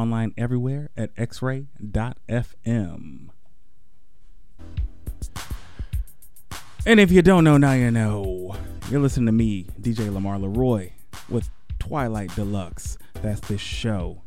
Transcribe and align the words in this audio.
online 0.00 0.34
everywhere 0.36 0.90
at 0.96 1.14
xray.fm. 1.16 1.68
And 6.86 6.98
if 6.98 7.12
you 7.12 7.20
don't 7.22 7.44
know, 7.44 7.58
now 7.58 7.72
you 7.74 7.90
know. 7.90 8.56
You're 8.90 9.00
listening 9.00 9.26
to 9.26 9.32
me, 9.32 9.66
DJ 9.80 10.12
Lamar 10.12 10.38
Leroy, 10.38 10.92
with 11.28 11.50
Twilight 11.78 12.34
Deluxe. 12.34 12.96
That's 13.22 13.40
this 13.40 13.60
show. 13.60 14.22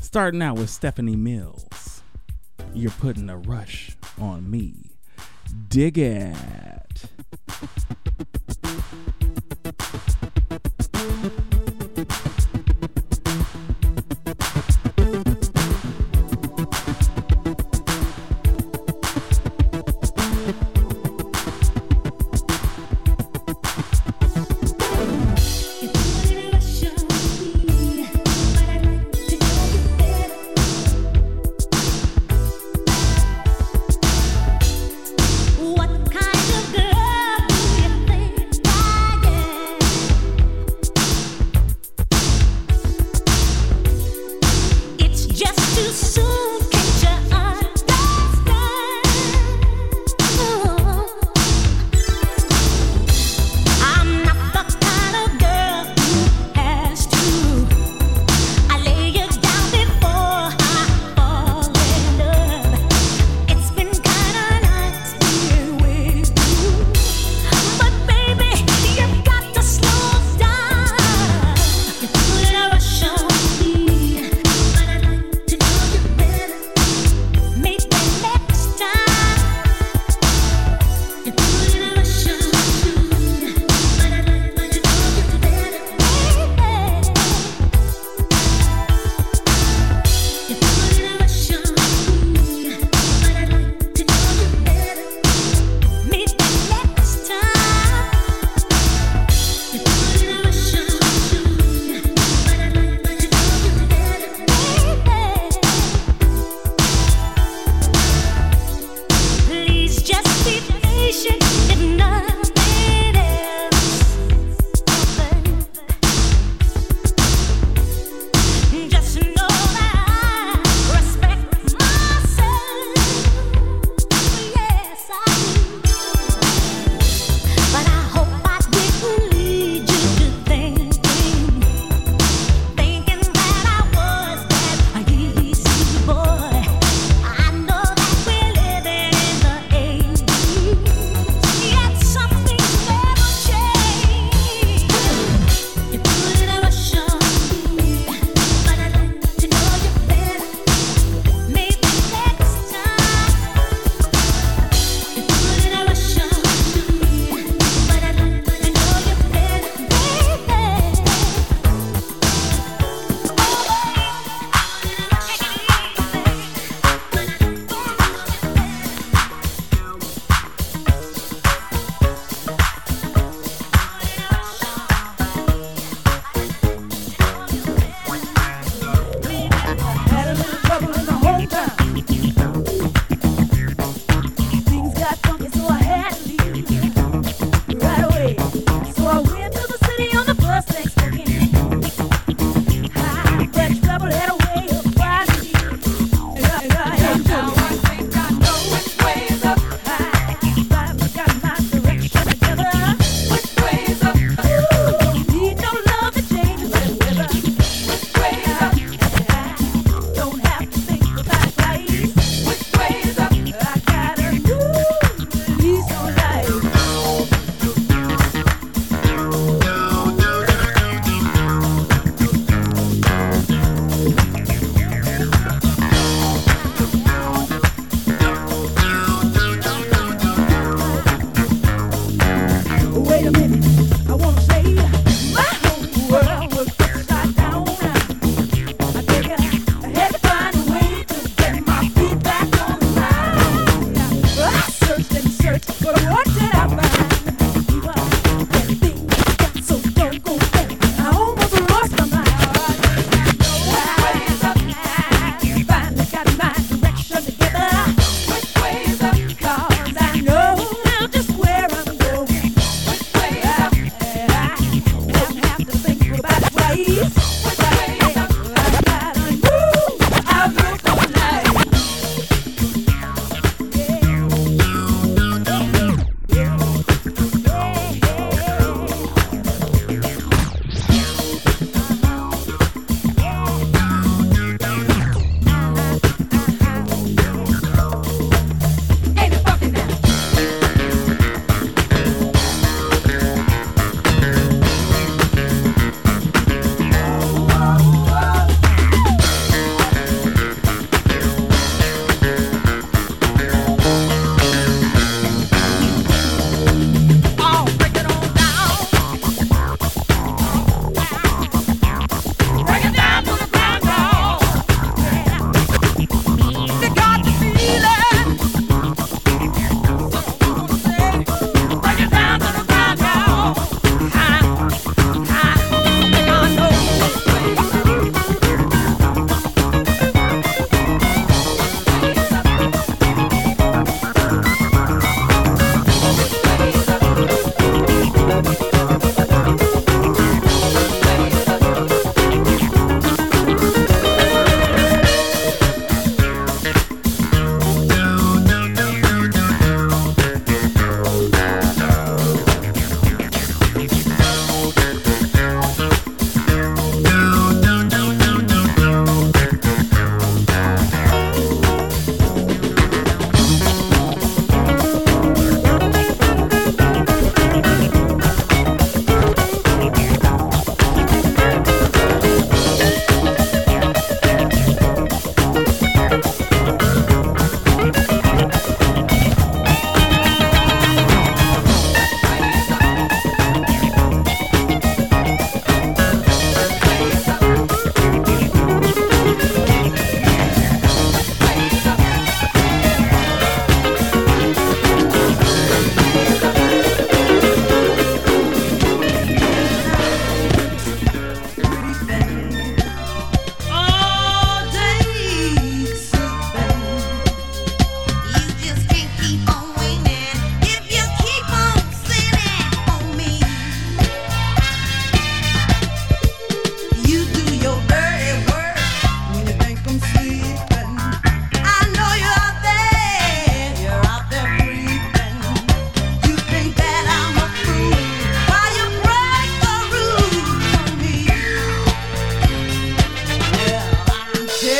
Starting 0.00 0.42
out 0.42 0.56
with 0.56 0.68
Stephanie 0.68 1.16
Mills. 1.16 2.02
You're 2.74 2.90
putting 2.90 3.30
a 3.30 3.36
rush 3.36 3.96
on 4.20 4.50
me. 4.50 4.90
Dig 5.68 5.98
it. 5.98 7.04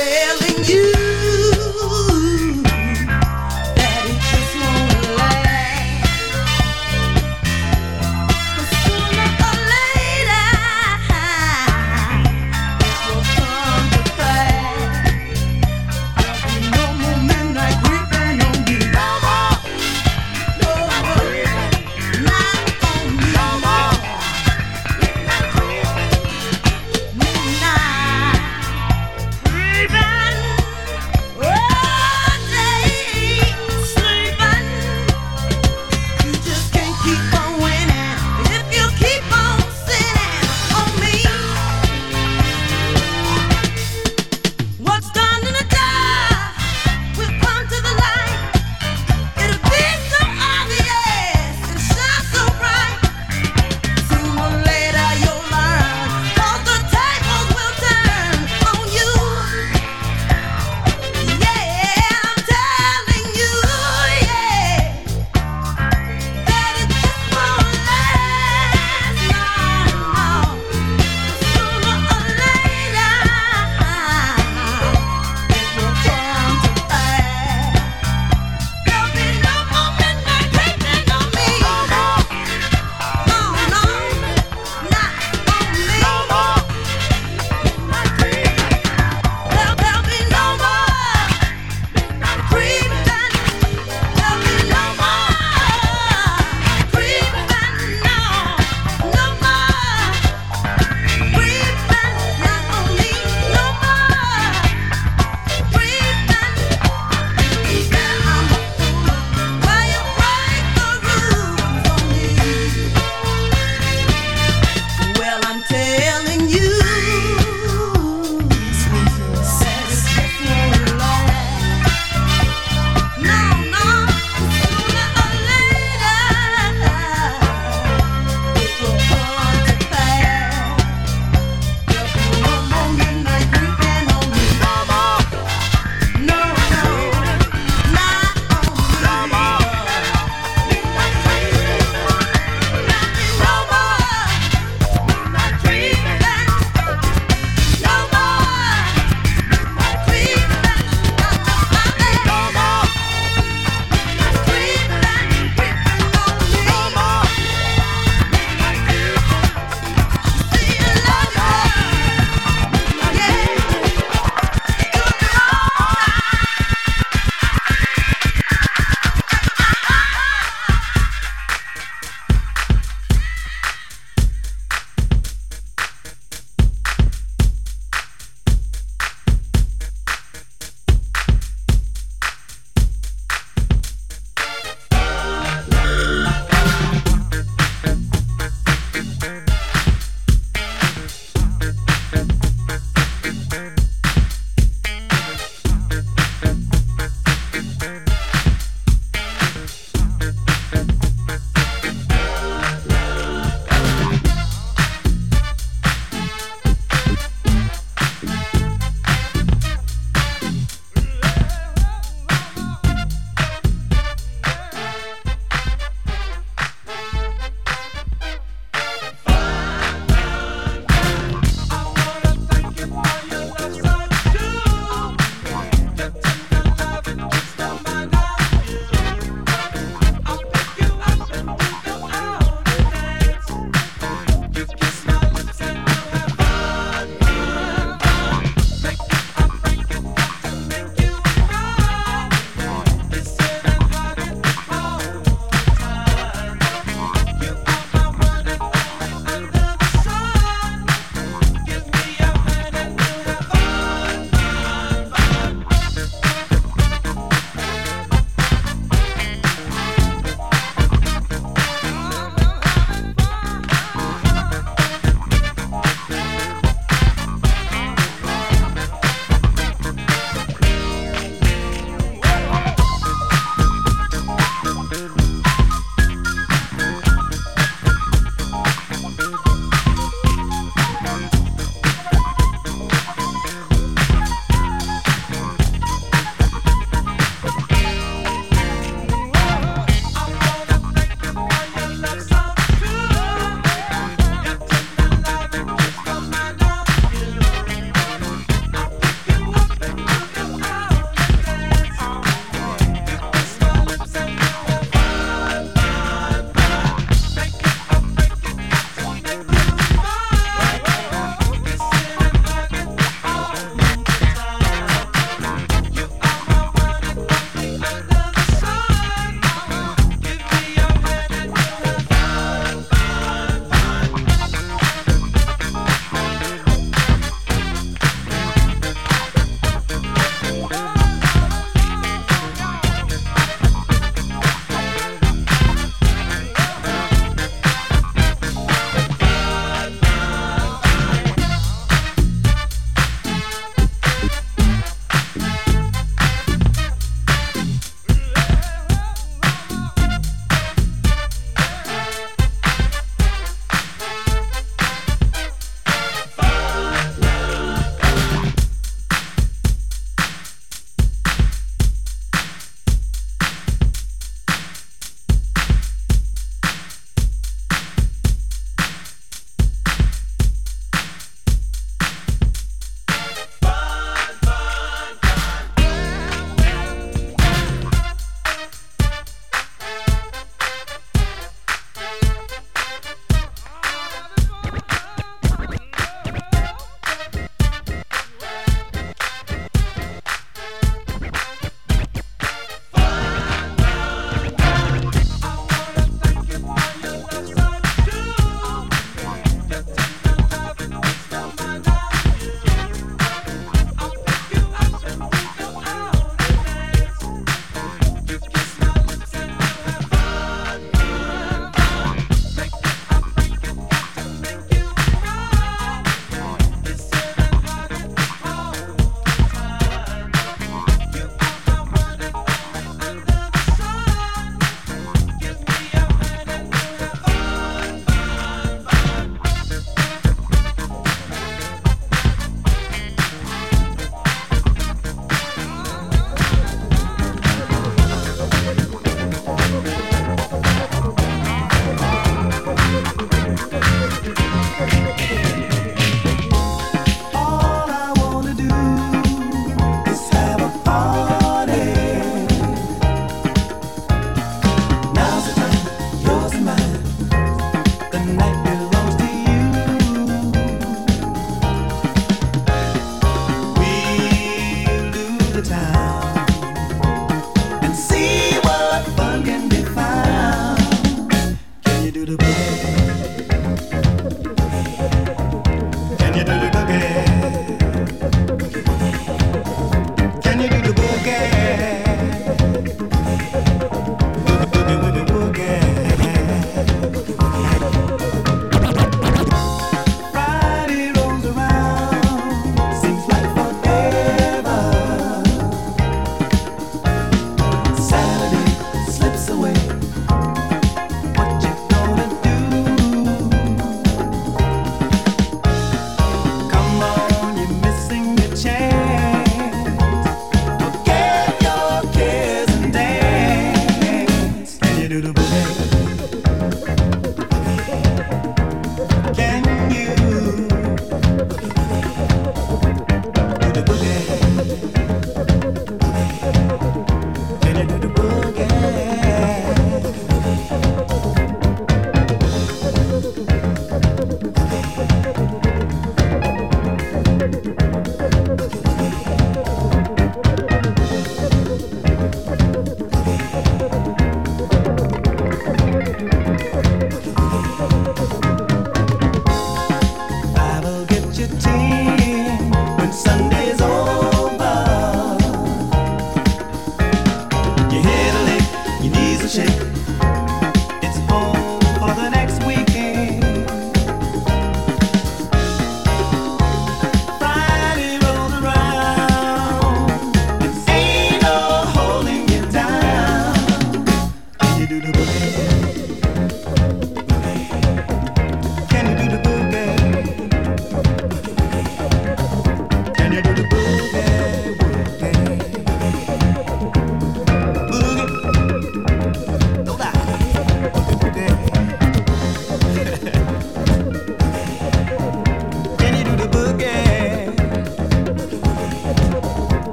telling 0.00 0.64
you. 0.64 0.99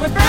On. 0.00 0.04
Everybody 0.04 0.27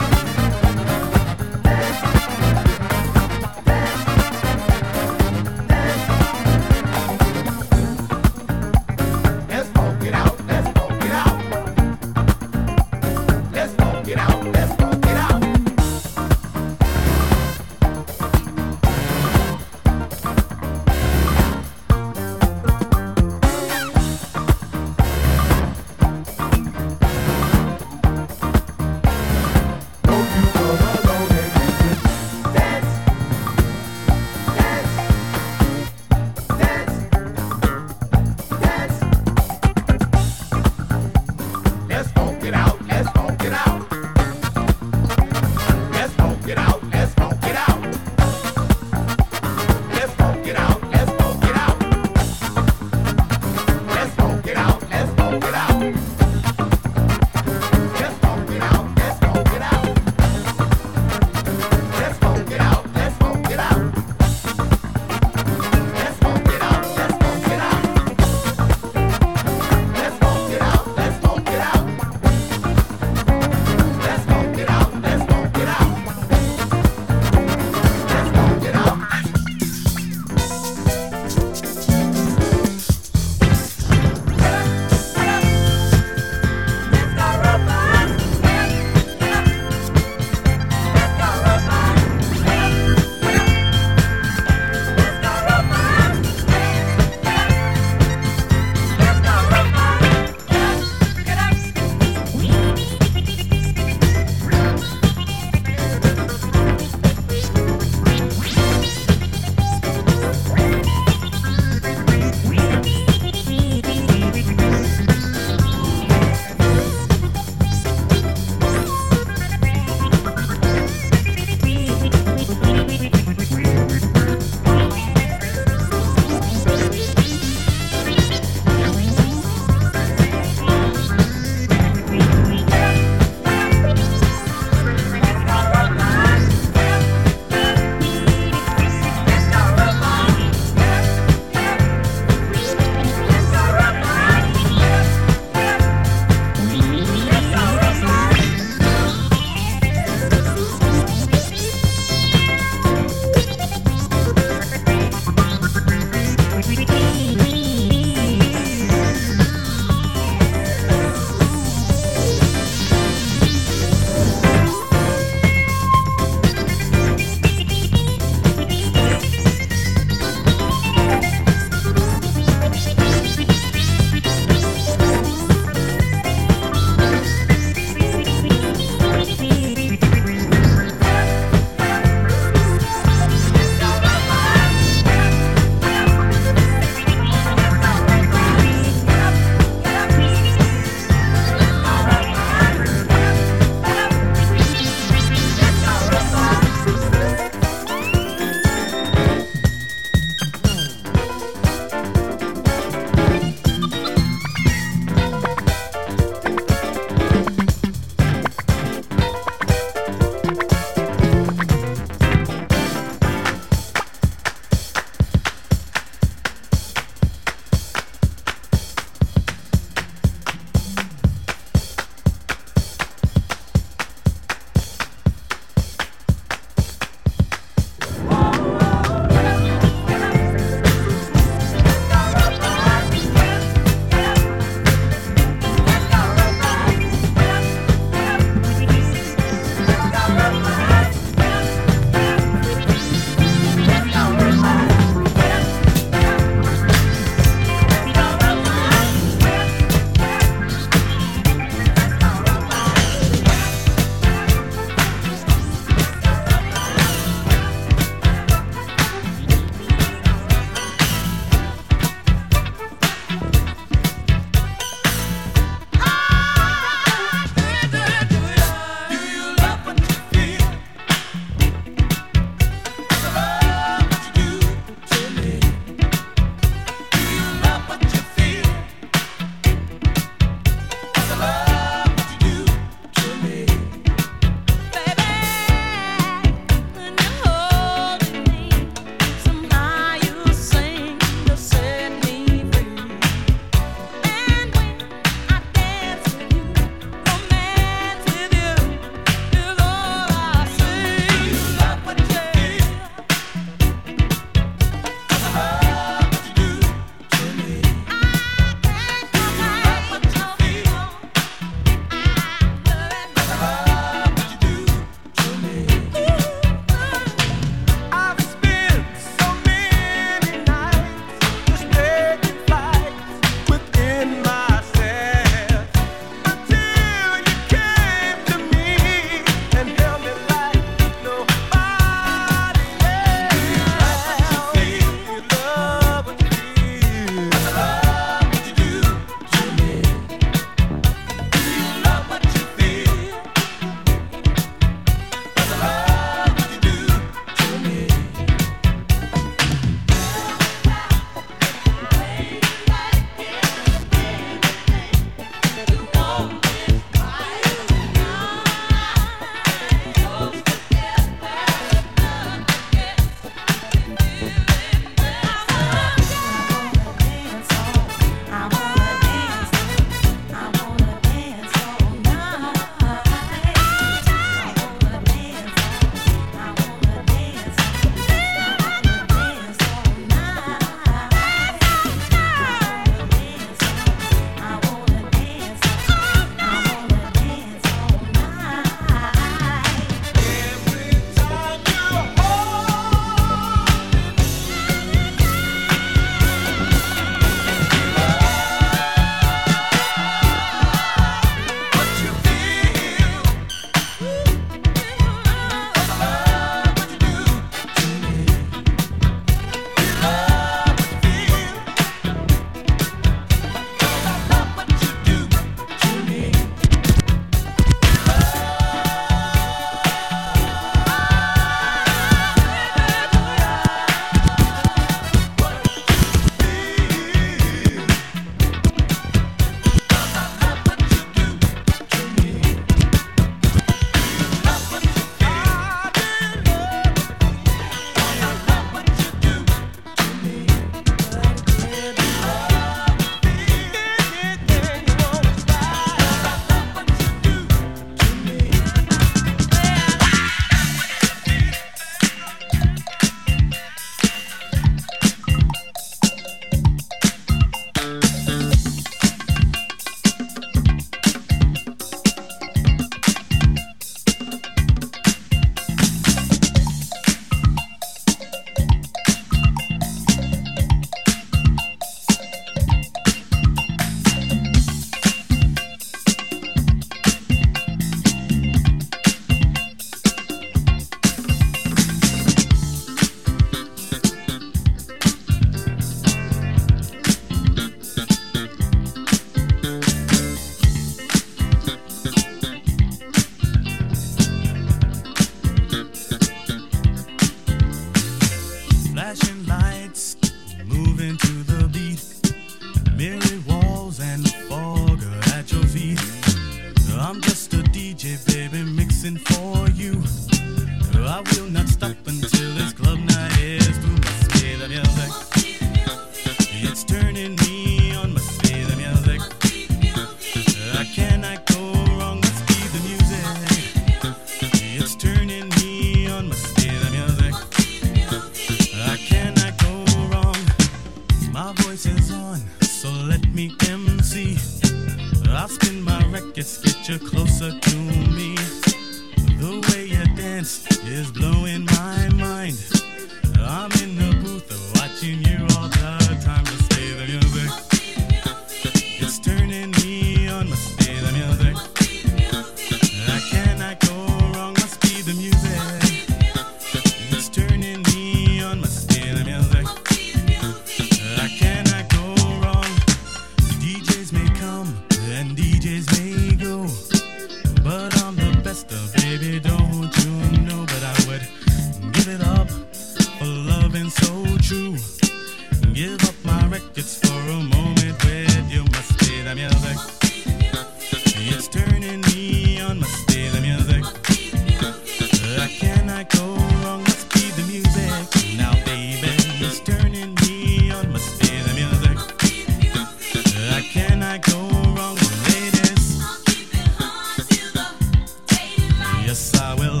Yes, 599.31 599.53
I 599.61 599.75
will. 599.75 600.00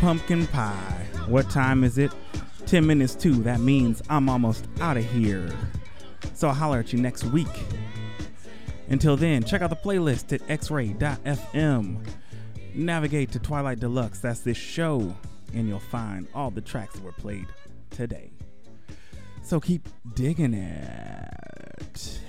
Pumpkin 0.00 0.46
pie. 0.46 1.06
What 1.28 1.50
time 1.50 1.84
is 1.84 1.98
it? 1.98 2.10
10 2.64 2.86
minutes 2.86 3.14
to. 3.16 3.34
That 3.42 3.60
means 3.60 4.02
I'm 4.08 4.30
almost 4.30 4.66
out 4.80 4.96
of 4.96 5.04
here. 5.04 5.52
So 6.32 6.48
I'll 6.48 6.54
holler 6.54 6.78
at 6.78 6.92
you 6.92 6.98
next 6.98 7.24
week. 7.24 7.46
Until 8.88 9.16
then, 9.16 9.44
check 9.44 9.60
out 9.60 9.68
the 9.68 9.76
playlist 9.76 10.32
at 10.32 10.40
xray.fm. 10.48 12.06
Navigate 12.74 13.30
to 13.32 13.38
Twilight 13.38 13.78
Deluxe, 13.78 14.20
that's 14.20 14.40
this 14.40 14.56
show, 14.56 15.14
and 15.52 15.68
you'll 15.68 15.78
find 15.78 16.26
all 16.34 16.50
the 16.50 16.62
tracks 16.62 16.94
that 16.94 17.04
were 17.04 17.12
played 17.12 17.46
today. 17.90 18.30
So 19.42 19.60
keep 19.60 19.86
digging 20.14 20.54
it. 20.54 22.20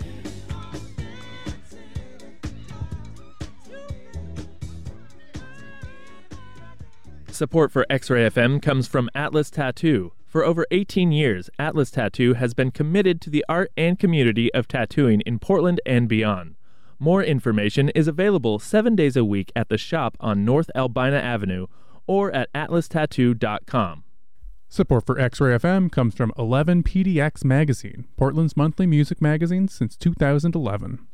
Support 7.41 7.71
for 7.71 7.87
X 7.89 8.11
Ray 8.11 8.29
FM 8.29 8.61
comes 8.61 8.87
from 8.87 9.09
Atlas 9.15 9.49
Tattoo. 9.49 10.13
For 10.27 10.45
over 10.45 10.67
18 10.69 11.11
years, 11.11 11.49
Atlas 11.57 11.89
Tattoo 11.89 12.35
has 12.35 12.53
been 12.53 12.69
committed 12.69 13.19
to 13.19 13.31
the 13.31 13.43
art 13.49 13.71
and 13.75 13.97
community 13.97 14.53
of 14.53 14.67
tattooing 14.67 15.21
in 15.21 15.39
Portland 15.39 15.81
and 15.83 16.07
beyond. 16.07 16.53
More 16.99 17.23
information 17.23 17.89
is 17.95 18.07
available 18.07 18.59
seven 18.59 18.95
days 18.95 19.17
a 19.17 19.25
week 19.25 19.51
at 19.55 19.69
the 19.69 19.79
shop 19.79 20.17
on 20.19 20.45
North 20.45 20.69
Albina 20.75 21.17
Avenue 21.17 21.65
or 22.05 22.31
at 22.31 22.53
atlastattoo.com. 22.53 24.03
Support 24.69 25.07
for 25.07 25.19
X-Ray 25.19 25.57
FM 25.57 25.91
comes 25.91 26.13
from 26.13 26.31
11 26.37 26.83
PDX 26.83 27.43
Magazine, 27.43 28.05
Portland's 28.17 28.55
monthly 28.55 28.85
music 28.85 29.19
magazine 29.19 29.67
since 29.67 29.97
2011. 29.97 31.07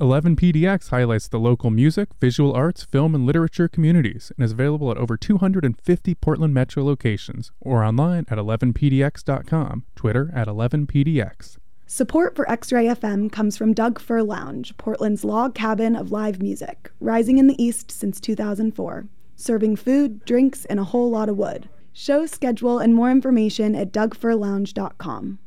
11 0.00 0.34
PDX 0.34 0.88
highlights 0.88 1.28
the 1.28 1.38
local 1.38 1.70
music, 1.70 2.08
visual 2.20 2.52
arts, 2.52 2.82
film, 2.82 3.14
and 3.14 3.24
literature 3.24 3.68
communities 3.68 4.32
and 4.36 4.44
is 4.44 4.50
available 4.50 4.90
at 4.90 4.96
over 4.96 5.16
250 5.16 6.14
Portland 6.16 6.52
metro 6.52 6.84
locations 6.84 7.52
or 7.60 7.84
online 7.84 8.24
at 8.28 8.38
11pdx.com, 8.38 9.84
Twitter 9.94 10.32
at 10.34 10.48
11pdx. 10.48 11.58
Support 11.86 12.34
for 12.34 12.50
X-Ray 12.50 12.86
FM 12.86 13.30
comes 13.30 13.56
from 13.56 13.72
Doug 13.72 14.00
Fir 14.00 14.22
Lounge, 14.22 14.76
Portland's 14.78 15.22
log 15.22 15.54
cabin 15.54 15.94
of 15.94 16.10
live 16.10 16.42
music, 16.42 16.90
rising 16.98 17.38
in 17.38 17.46
the 17.46 17.62
east 17.62 17.92
since 17.92 18.20
2004, 18.20 19.06
serving 19.36 19.76
food, 19.76 20.24
drinks, 20.24 20.64
and 20.64 20.80
a 20.80 20.84
whole 20.84 21.10
lot 21.10 21.28
of 21.28 21.36
wood. 21.36 21.68
Show 21.92 22.26
schedule 22.26 22.80
and 22.80 22.94
more 22.96 23.12
information 23.12 23.76
at 23.76 23.92
dougfirlounge.com. 23.92 25.38